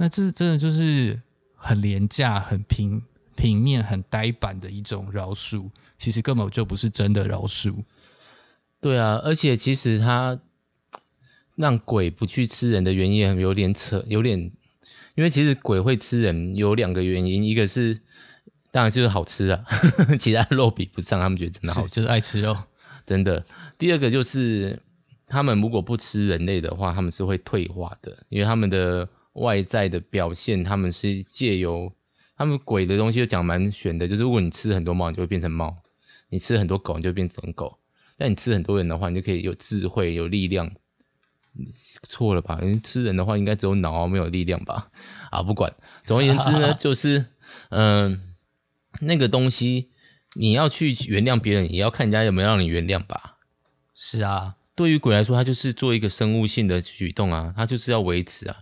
[0.00, 1.20] 那这真的就是
[1.56, 3.02] 很廉价、很平
[3.34, 7.74] 平面、很呆板的一种饶恕，其实根本就不是真的饶恕。
[8.80, 10.38] 对啊，而且其实他
[11.56, 14.38] 让鬼不去吃人的原因有点扯，有点，
[15.16, 18.00] 因为其实鬼会吃人有两个原因，一个是
[18.70, 19.64] 当然就是好吃啊，
[20.20, 22.56] 其他肉比不上，他们觉得真的好吃，就是爱吃肉，
[23.04, 23.44] 真的。
[23.76, 24.80] 第二个就是
[25.26, 29.08] 他们如果不吃人类的话，他们是会退化的，因为他们的。
[29.34, 31.92] 外在的表现，他们是借由
[32.36, 34.06] 他们鬼的东西，就讲蛮玄的。
[34.06, 35.70] 就是如果你吃很多猫，你就会变成猫；
[36.30, 37.78] 你吃很多狗，你就会变成狗。
[38.16, 40.70] 但你吃很多人的话，你就可以有智慧、有力量。
[42.08, 42.58] 错了吧？
[42.62, 44.90] 因为吃人的话，应该只有脑没有力量吧？
[45.30, 47.26] 啊，不管，总而言之呢，就是
[47.70, 48.20] 嗯、呃，
[49.00, 49.90] 那个东西
[50.34, 53.38] 你要去原谅别人，也要看人家有没有让你原谅吧。
[53.92, 58.58] 是啊，对于鬼来说，他就是做一个生物性的举动啊，他就是要维持啊，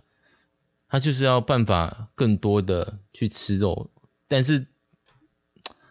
[0.89, 3.89] 他就是要办法更多的去吃肉。
[4.27, 4.67] 但是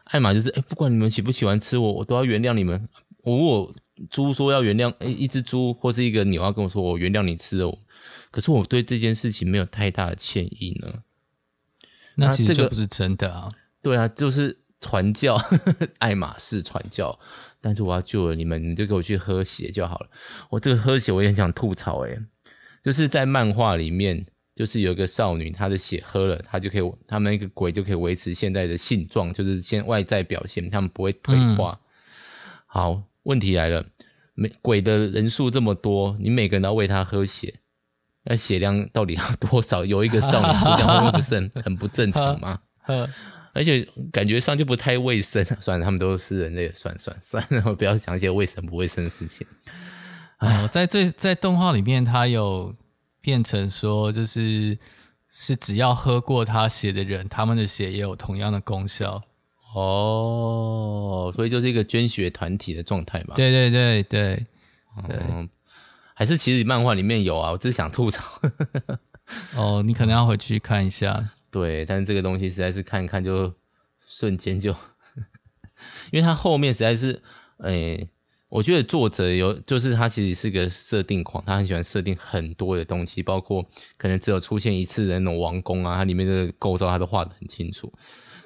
[0.04, 2.88] 艾玛就是，哎，不管你们喜不喜欢吃我，我都要原谅你们。
[3.22, 3.74] 我如果
[4.10, 7.78] 猪说要原谅，哎，一只猪或是一个牛要跟我说，我原谅你吃肉，
[8.30, 11.02] 可是我对这件事情没有太大的歉意呢。
[12.16, 13.50] 那其实这个不是真的啊。
[13.82, 15.36] 对啊，就是传教，
[15.98, 17.18] 爱马仕传教。
[17.60, 20.08] 但是我要救了你们，你就给我去喝血就好了。
[20.50, 22.16] 我这个喝血我也很想吐槽诶，
[22.84, 24.24] 就是在漫画里面，
[24.56, 31.78] 就是有一个少女，她的血喝了，她就可以，他们那个鬼就可以维持现在的性状，就是现外在表现，他们不会退化。
[31.78, 31.84] 嗯、
[32.66, 33.84] 好，问题来了，
[34.34, 37.60] 每鬼的人数这么多，你每个人都要喂他喝血，
[38.24, 39.84] 那血量到底要多少？
[39.84, 42.58] 有一个少女出现，会不是很很不正常吗？
[43.52, 49.46] 而且感觉上就不太卫生，算了，他们都是人类，算了算了算了，我不要讲一些卫生不卫生的事情。
[50.40, 52.74] 哦，在最在动画里面，他有
[53.26, 54.78] 变成说，就是
[55.28, 59.20] 是只要喝过他血的人，他们的血也有同样的功效。
[59.74, 63.34] 哦，所以就是一个捐血团体的状态嘛。
[63.34, 64.46] 对对对对
[65.08, 65.48] 对，嗯，
[66.14, 68.24] 还是其实漫画里面有啊，我只是想吐槽。
[69.56, 71.30] 哦，你可能要回去看一下。
[71.50, 73.52] 对，但是这个东西实在是看一看就
[74.06, 74.70] 瞬间就，
[76.12, 77.20] 因为它后面实在是，
[77.58, 78.08] 诶，
[78.48, 83.64] 我觉得作者有，就是他其实是个设定狂，他很喜欢设定很多的东西，包括
[83.96, 87.92] 可能只有出现一次的那种王宫啊，它里面的构造他都画的很清楚。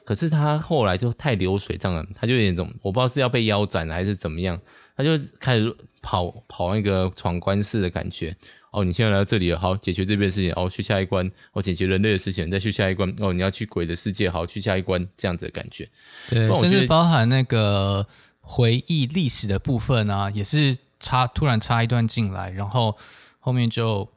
[0.04, 4.60] 可是他后来就太流水账了，他就有点种，我不知道是要被腰斩了还是怎么样，
[4.96, 8.34] 他就开始跑跑那个闯关式的感觉。
[8.72, 15.88] 哦，你现在来到这里了，好，解决这边的事情，哦，去下一关，哦，解决人类的事情，再去下一关，哦，你要去鬼的世界，好，去下一关，这样子的感觉。
[16.28, 18.06] 对，甚至包含那个
[18.50, 22.96] 回忆历史的部分啊，也是插突然插一段进来，然后
[23.38, 24.08] 后面就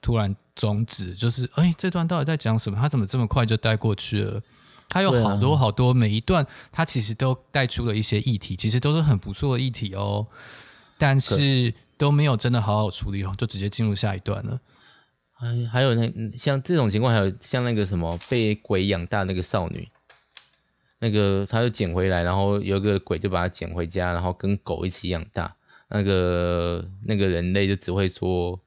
[0.00, 2.78] 突然终止，就是哎，这段到底在讲什么？
[2.80, 4.42] 他怎么这么快就带过去了？
[4.88, 10.26] 他有好多好多，每一段他其实都带出了一些议题，其实都是很不错的议题哦，
[10.96, 11.74] 但是。
[11.98, 14.60] 都没有真的好好处理哦，就直接进入下一段了。
[15.32, 19.88] 还还有那像这种情况，还有像那个什么被鬼养大那个少女，
[20.98, 25.54] 那个他就捡回来，然后有个鬼就把他捡回家，然后跟狗一起养大。
[25.88, 28.60] 那个那个人类就只会说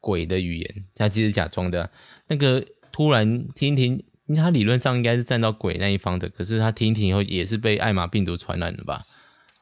[0.00, 1.90] 鬼的语言，他其实假装的。
[2.26, 4.02] 那个突然听听，
[4.34, 9.04] 他理论上应该是站到鬼那一方的，可是他听听以后也是被艾玛病毒传染了吧？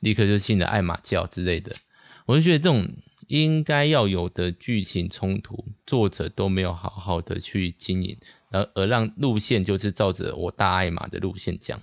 [0.00, 1.74] 立刻就信了艾玛教之类的。
[2.26, 2.88] 我就觉得这种。
[3.28, 8.16] 应该要有的剧情冲突，作者都没有好好的去经营，
[8.52, 11.76] 而而让路线就是照着我大爱玛的路线讲。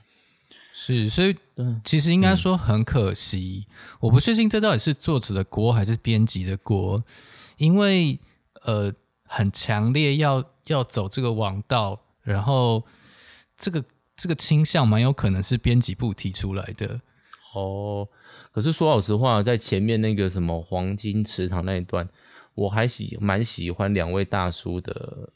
[0.75, 1.35] 是，所以
[1.83, 7.03] 其实应该说很可惜，嗯、我不确定这到底是作者的锅还是编辑的锅，
[7.57, 8.19] 因为
[8.63, 8.91] 呃
[9.25, 12.83] 很强烈要要走这个王道，然后
[13.55, 17.01] 这个这个倾向蛮有可能是编辑部提出来的。
[17.53, 18.09] 哦。
[18.51, 22.09] 可是说老实话，在前面那个什么黄金池塘那一段，
[22.55, 25.29] 我还喜蛮喜欢两位大叔的，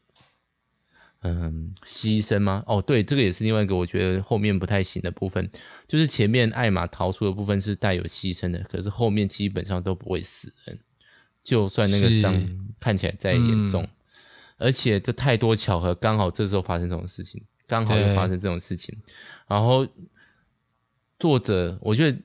[1.21, 2.63] 嗯，牺牲吗？
[2.67, 5.49] 哦，对，这个也是另外一个我觉得后面不太行的部分，
[5.88, 10.80] 就是前面艾玛逃出的部分是带有牺牲的，可是后面基本上都不会死人，
[11.43, 12.39] 就算那个伤
[12.80, 13.89] 看起来再严重，嗯、
[14.58, 18.97] 而且就太多巧合，刚好这时候发生这种事情，刚好又发生这种事情，
[19.47, 19.88] 然后
[21.19, 22.17] 作者我觉得。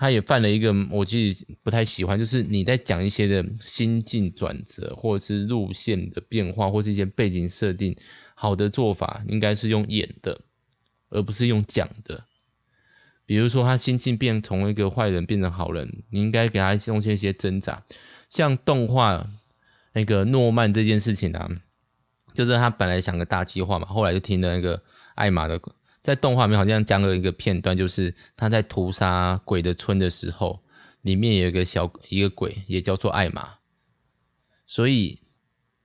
[0.00, 7.96] 他也犯了一个我自己不太喜欢，就是你在讲一些的心境转折，或者是路线的变化，或是一些背景设定，
[8.36, 10.40] 好的做法应该是用演的，
[11.08, 12.24] 而不是用讲的。
[13.26, 17.82] 比如说他心境变从一个坏人变成好人，你应该给他用一些挣扎。
[18.30, 19.28] 像动画
[19.94, 21.50] 那个诺曼这件事情啊，
[22.32, 24.80] 就是他本来想个大计划嘛，后来就听了那个
[25.16, 25.60] 艾玛的。
[26.08, 30.58] 在动画里面好像讲了一个片段，就是他在屠杀鬼的村的时候，
[31.02, 33.56] 里面有一个小一个鬼，也叫做艾玛。
[34.66, 35.20] 所以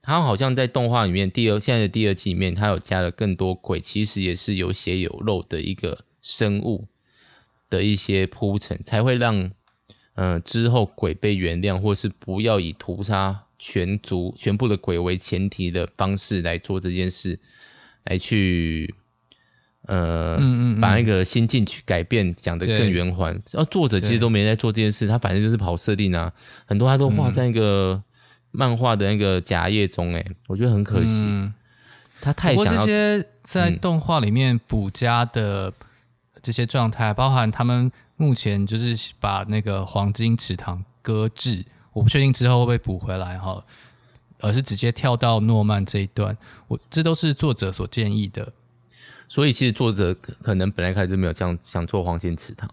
[0.00, 6.88] 他好像在动画里面第二现在的第二季里面，他有加了更多鬼，其实也是有血有肉的一个生物
[7.68, 9.50] 的一些铺陈，才会让
[10.14, 17.38] 嗯、之后鬼被原谅，或是不要以屠杀全族全部的鬼为前提的方式来做这件事，
[18.04, 18.94] 来去。
[19.86, 23.32] 呃，嗯嗯嗯把那个新进去改变，讲得更圆环。
[23.50, 26.32] 然后作者其实都没在做这件事，他反正就是跑设定啊，
[26.64, 28.02] 很多他都画在那个
[28.50, 31.52] 漫画的那个夹页中，哎，我觉得很可惜，嗯、
[32.20, 32.70] 他太想要。
[32.72, 35.72] 不过这些在动画里面补加的
[36.40, 41.62] 这些状态，嗯、包含他们目前就是把那个黄金池塘搁置，
[41.92, 43.62] 我不确定之后会不会补回来哈，
[44.40, 46.34] 而是直接跳到诺曼这一段，
[46.68, 48.50] 我这都是作者所建议的。
[49.34, 52.70] 所以其实作者可能本来开始就没有这样想做黄金池塘。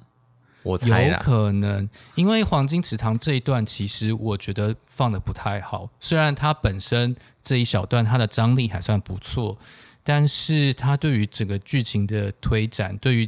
[0.62, 5.90] 我猜有可能，因为黄金池塘这一段，其实我觉得放的不太好。
[6.00, 9.58] 虽然它本身这一小段它的张力还算不错，
[10.04, 13.28] 但是它对于整个剧情的推展，对于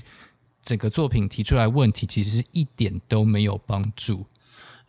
[0.61, 4.27] 整个作品提出来问题，其实是一点都没有帮助。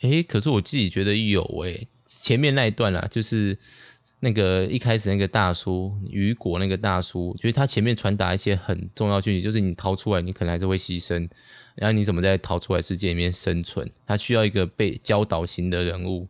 [0.03, 3.59] 诶，可是我自己觉得有诶，前面那一段啊，就是
[4.25, 11.29] 那个一开始那个大叔雨果那个大叔，就是他前面传达一些很重要讯息，就是你逃出来，你可能还是会牺牲。
[11.75, 13.87] 然后你怎么在逃出来世界里面生存？
[14.07, 16.27] 他需要一个被教导型的人物。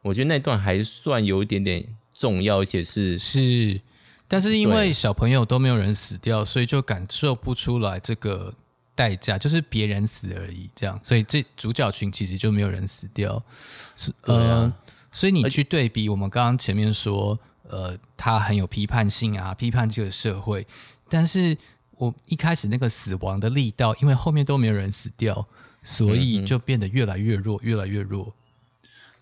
[0.00, 1.84] 我觉得那段还算有一点点
[2.14, 3.78] 重要，而且是是，
[4.26, 8.54] 但是因为小朋友都没有人死掉，所以就感受不出来这个
[8.94, 10.70] 代价，就是别人死而已。
[10.74, 13.44] 这样，所以这主角群其实就没有人死掉。
[13.96, 14.72] 是，呃，啊、
[15.18, 17.38] 所以你去对比我们刚刚前面说，
[17.68, 20.66] 呃，他很有批判性啊，批判这个社会，
[21.08, 21.56] 但是。
[22.00, 25.44] 我一开始那个死亡的力道，因为后面都没有人死掉，
[25.82, 28.32] 所以就变得越来越弱，越来越弱。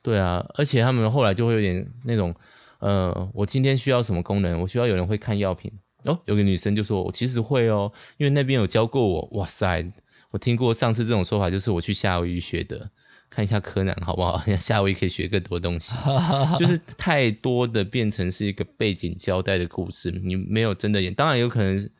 [0.02, 2.34] 对啊，而且他们后来就会有点那种，
[2.80, 4.60] 呃，我今天需要什么功能？
[4.60, 5.72] 我需要有人会看药品
[6.02, 6.18] 哦。
[6.26, 9.90] 有个女生就说：“我其实会哦，因为那边有教过我。”哇塞，
[10.32, 12.90] 我听过上次这种说法，就是我去夏威夷学的。
[13.36, 14.42] 看一下柯南好不好？
[14.58, 15.94] 夏威夷可以学更多东西，
[16.58, 21.90] 就是太多的变成是一个背景交代的故事，你没有真的演，当然有可能。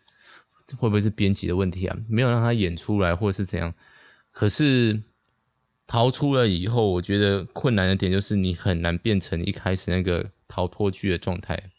[0.78, 1.96] 会不会是编辑的问题啊？
[2.08, 3.72] 没有让他演出来，或者是怎样？
[4.32, 5.00] 可是
[5.86, 11.70] 逃出了以后，我觉得困难的点就是你很难变成一开始那个逃脱剧的状态，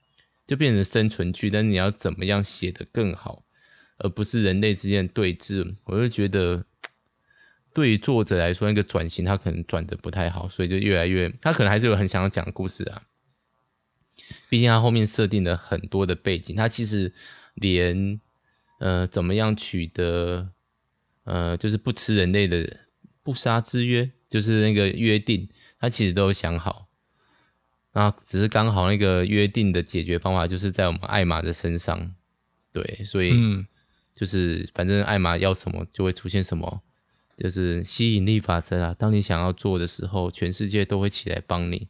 [0.48, 1.50] 就变成生存剧。
[1.50, 3.44] 但是你要怎么样写得更好，
[3.98, 5.76] 而不是人类之间的对峙？
[5.84, 6.64] 我就觉得，
[7.78, 13.04] 对于作者来说，那个转型他可能转的不太好，所以就越来越，他可能还是有很想要讲的故事啊。
[14.50, 17.14] 毕竟他后面设定了很多的背景，他其实
[17.54, 18.20] 连。
[18.80, 20.52] 呃，怎么样取得
[21.24, 22.82] 呃，就是不吃人类的
[23.24, 25.50] 不杀之约，就是那个约定，
[25.80, 26.88] 他其实都有想好，
[27.94, 32.14] 那只是刚好那个约定的解决方法就是在我们艾玛的身上，
[32.72, 33.34] 对，所以
[34.14, 36.84] 就是反正艾玛要什么就会出现什么，
[37.38, 38.96] 就是吸引力法则啊。
[38.98, 41.88] 当你想要做的时候，全世界都会起来帮你。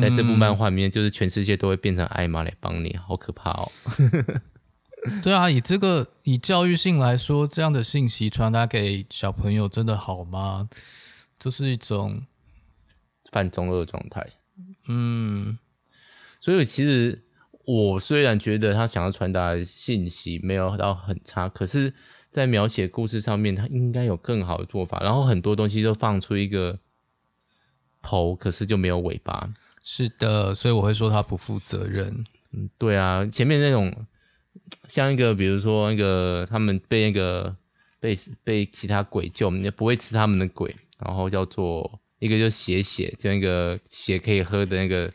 [0.00, 3.70] 在这部漫画里面，就是全世界都会变成艾玛来帮你，好可怕哦。
[5.22, 10.68] 对啊，以这个以教育性来说，这样的信息传达给小朋友真的好吗？
[11.38, 12.22] 就是一种
[13.30, 14.26] 半中二状态。
[14.88, 15.56] 嗯，
[16.40, 17.22] 所以其实
[17.64, 21.94] 我虽然觉得他想要传达的信息没有到很差，可是，
[22.30, 25.00] 在描写故事上面，他应该有更好的做法。
[25.00, 26.78] 然后很多东西都放出一个
[28.02, 29.52] 头，可是就没有尾巴。
[29.82, 32.24] 是的，所以我会说他不负责任。
[32.52, 34.06] 嗯，对啊，前面那种。
[34.88, 37.54] 像一个，比如说那个，他们被那个
[38.00, 45.12] 被被其他鬼救，也不会吃他们的鬼，然后叫做一个就血血，就那个血可以喝的那个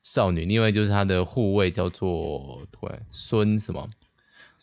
[0.00, 3.90] 少女，另外就是他的护卫叫做对孙什么，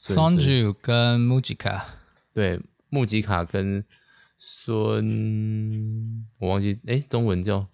[0.04, 1.86] 孙珠跟木吉卡，
[2.34, 3.86] 对木吉卡跟
[4.40, 7.68] 孙，我忘记哎，中文叫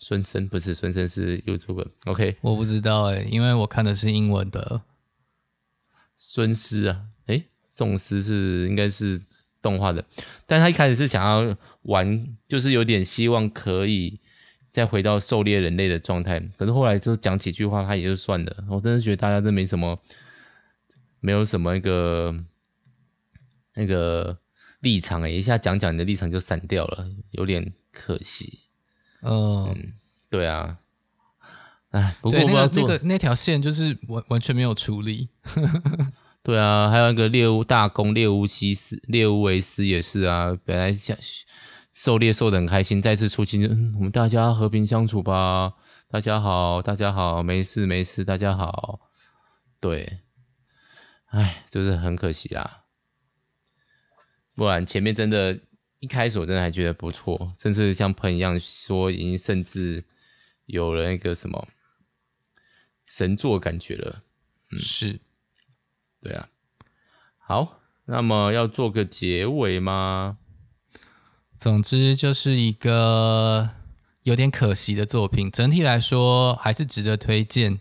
[0.00, 4.82] 孙生，不是孙生是 YouTube，OK，我不知道哎，因为我看的是英文的。
[6.16, 9.22] 孙思啊，诶，宋思是应该是
[9.62, 10.04] 动画的，
[10.46, 14.18] 但他一开始是想要玩，就是有点希望可以
[14.68, 18.64] 再回到狩猎人类的状态，可是后来就讲几句话，他也就算了。
[18.68, 19.96] 我真的觉得大家都没什么，
[21.24, 22.34] 没有什么一个
[23.76, 24.38] 那个
[24.80, 28.64] 立场诶，一下讲讲你的立场就散掉了，有点可惜。
[29.22, 29.94] 哦、嗯，
[30.28, 30.76] 对啊。
[31.92, 35.30] 哎，不那个那个那条线就是完完全没有处理。
[36.44, 41.16] 对啊，还有一个猎巫大公猎巫西斯猎巫维斯也是啊，本来想
[41.94, 45.72] 狩猎狩的很开心，再次出击就嗯，我们大家和平相处吧，
[46.06, 49.00] 大家好，大家好，没事没事，大家好。
[49.80, 50.18] 对，
[51.34, 52.84] 哎，就是很可惜啦。
[54.54, 55.58] 不然前面真的，
[55.98, 60.04] 一开始我真的还觉得不错，甚至像朋友一样说，已经甚至
[60.66, 61.66] 有了那个什么。
[63.06, 64.22] 神作感觉了，
[64.70, 65.20] 嗯，是，
[66.20, 66.48] 对啊。
[67.38, 70.38] 好，那么要做个结尾吗？
[71.58, 73.70] 总之就是一个
[74.22, 75.50] 有点可惜的作品。
[75.50, 77.80] 整体来说还是值得推荐，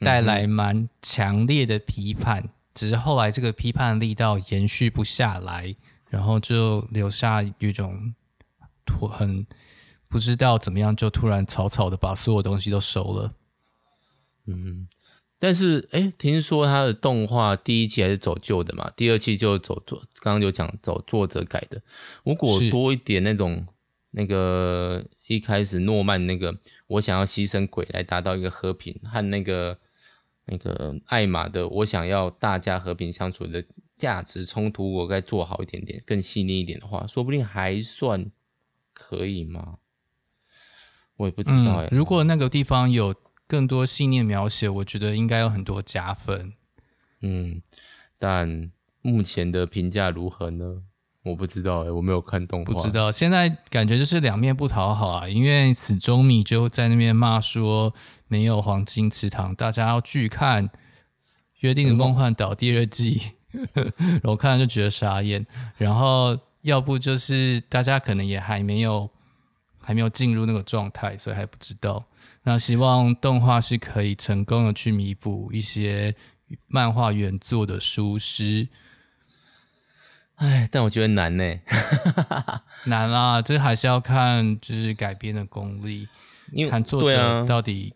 [0.00, 5.74] 带来蛮强烈的批判，只是后来这个批判力道延续不下来，
[6.08, 8.14] 然后就留下一种
[8.84, 9.46] 突很
[10.08, 13.34] 不知道怎么样，就突然草草的把所有东西都收了。
[14.46, 14.88] 嗯。
[15.42, 21.80] 但是，哎，听说他的动画第一期还是走旧的嘛，第二期就走作，刚刚就讲走作者改的。
[22.24, 23.66] 如果多一点那种
[24.10, 26.54] 那个一开始诺曼那个，
[26.88, 29.78] 我想要牺牲鬼来达到一个和平，和那个
[30.50, 33.64] 那个艾玛的，我想要大家和平相处的
[33.96, 38.30] 价值冲突，我该做好一点点，更细腻一点的话，说不定还算
[38.92, 39.78] 可以吗？
[41.16, 41.96] 我也不知道哎、嗯。
[41.96, 43.14] 如果那个地方有。
[43.50, 46.52] 更多信念描写，我觉得应该有很多加分。
[47.20, 47.60] 嗯，
[48.16, 48.70] 但
[49.02, 50.84] 目前的评价如何呢？
[51.24, 53.10] 我不知道哎、欸，我没有看动画，不知道。
[53.10, 57.92] 现在感觉就是两面不讨好啊，因为死忠米就在那边骂说
[58.30, 60.68] 没有黄金池塘，大家要拒看
[61.58, 63.20] 《约定的梦幻岛》第二季，
[63.74, 65.44] 嗯、 我看了就觉得傻眼。
[65.76, 69.10] 然后要不就是大家可能也还没有
[69.82, 72.04] 还没有进入那个状态，所以还不知道。
[72.44, 76.14] 那希望动画是可以成功的去弥补一些
[76.68, 78.68] 漫画原作的疏失。
[80.36, 81.44] 哎，但我觉得难呢，
[82.86, 86.08] 难啦，这还是要看就是改编的功力，
[86.52, 87.92] 因为看作者到底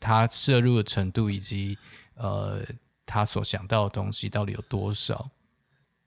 [0.00, 1.76] 他摄入的程度以及
[2.14, 2.62] 呃
[3.04, 5.30] 他所想到的东西到底有多少。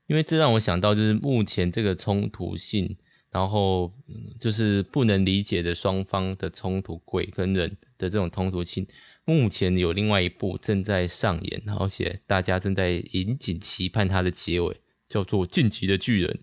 [0.07, 2.97] 因为这让我想到就是目前这个冲突性。
[3.31, 3.93] 然后，
[4.39, 8.87] 就是不能理解的双方的冲突，鬼跟人的这种冲突性。
[9.23, 16.39] 目前有另外一部正在上演，而且大家正在引颈期盼它的结尾，叫做《进击的巨人》。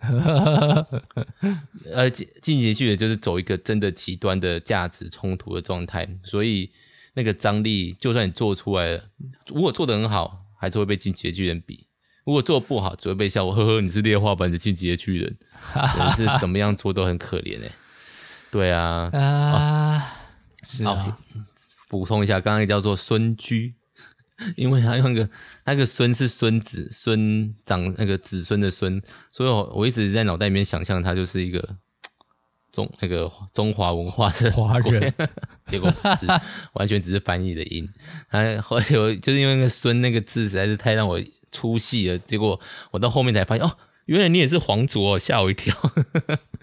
[1.92, 6.70] 呃，进进击的巨人就是走一个真的极端的价值冲突的状态，所以
[7.14, 9.04] 那个张力，就算你做出来了，
[9.48, 11.86] 如果做得很好，还是会被进阶巨人比。
[12.24, 13.54] 如果做不好，只会被笑我。
[13.54, 15.36] 呵呵，你是劣化版的进阶巨人，
[15.96, 17.70] 真是怎么样做都很可怜哎。
[18.50, 20.16] 对啊，啊，啊
[20.62, 21.18] 是啊。
[21.88, 23.74] 补充一下，刚刚叫做孙居，
[24.56, 25.28] 因为他用个
[25.64, 31.76] 那个孙是孙子孙长那个子孙的孙，所以我我一直在脑袋里面想象他就是一个
[32.72, 35.12] 中那个中华文化的华人，
[35.66, 36.26] 结果不是，
[36.74, 37.88] 完全只是翻译的音。
[38.28, 41.22] 还后来有就是因为那个孙那个字实在是太让我。
[41.50, 42.60] 出戏了，结果
[42.90, 45.74] 我到后面才发现哦，原来你也是皇族哦，吓我一跳。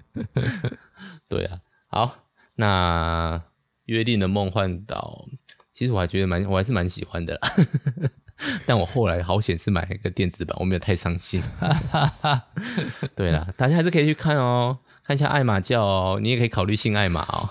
[1.27, 1.57] 对啊，
[1.87, 2.17] 好，
[2.53, 3.41] 那
[3.85, 5.27] 约定的梦幻岛，
[5.75, 7.53] 其实我还觉得蛮，我还是蛮喜欢的啦。
[8.65, 11.43] 但我后来好险是买一个电子版，我没有太伤心。
[13.13, 17.49] 对啦，大家还是可以去看哦，看一下艾玛教哦，你也可以考虑信艾玛哦。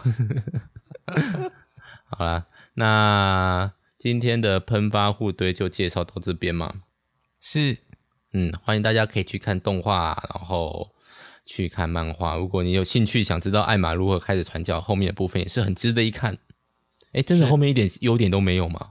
[2.09, 6.72] 好啦，那今天的喷发互堆就介绍到这边嘛。
[7.43, 7.77] 是，
[8.33, 10.93] 嗯，欢迎大家可以去看动画，然后
[11.45, 12.37] 去看漫画。
[12.37, 16.39] 如果你有兴趣想知道艾玛如何开始传教，后面的部分也是很值得一看。
[17.15, 18.91] 哎，真的后面一点优点都没有吗？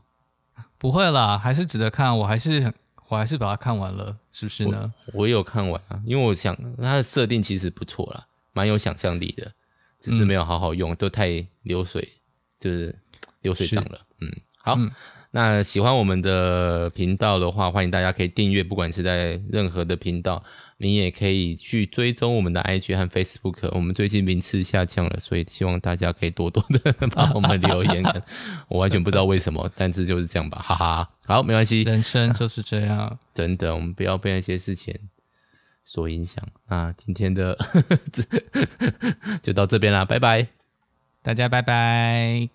[0.80, 2.17] 不会啦，还是值得看。
[2.17, 2.74] 我还是，
[3.09, 4.91] 我还是把它看完了，是不是呢？
[5.13, 9.51] 我，我有看完啊，因为我想它的设定其实不错啦，蛮有想象力的，
[9.99, 12.11] 只是没有好好用，嗯、都太流水，
[12.59, 12.95] 就是
[13.41, 14.01] 流水账了。
[14.19, 14.76] 嗯，好。
[14.78, 14.91] 嗯
[15.36, 20.43] 那喜欢我们的频道的话，欢迎大家可以订阅，不管是在任何的频道，
[20.77, 23.67] 你也可以去追踪我们的 IG 和 Facebook。
[23.71, 28.03] 我们最近名次下降了，所以希望大家可以多多的帮我们留言。
[28.69, 31.09] 我完全不知道为什么，但是就是这样吧，哈哈。
[31.25, 34.95] 好，没关系，人生就是这样， 真的，我们不要被那些事情
[35.84, 36.47] 所影响。
[36.67, 37.57] 那今天的
[39.41, 40.45] 就到这边啦，拜拜，
[41.23, 42.49] 大家拜拜。